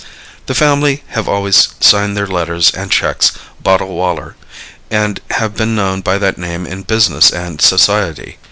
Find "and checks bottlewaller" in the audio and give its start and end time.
2.73-4.33